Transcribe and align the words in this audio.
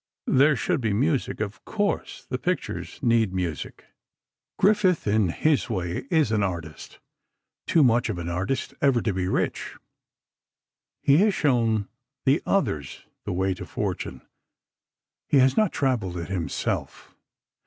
There 0.25 0.55
should 0.55 0.81
be 0.81 0.93
music, 0.93 1.39
of 1.39 1.63
course. 1.63 2.25
The 2.27 2.39
pictures 2.39 2.97
need 3.03 3.31
music. 3.31 3.85
"Griffith, 4.57 5.05
in 5.05 5.29
his 5.29 5.69
way, 5.69 6.07
is 6.09 6.31
an 6.31 6.41
artist—too 6.41 7.83
much 7.83 8.09
of 8.09 8.17
an 8.17 8.27
artist 8.27 8.73
ever 8.81 9.03
to 9.03 9.13
be 9.13 9.27
rich. 9.27 9.75
He 11.03 11.17
has 11.17 11.35
shown 11.35 11.87
the 12.25 12.41
others 12.47 13.05
the 13.25 13.33
way 13.33 13.53
to 13.53 13.63
fortune—he 13.63 15.37
has 15.37 15.55
not 15.55 15.71
travelled 15.71 16.17
it 16.17 16.29
himself. 16.29 17.15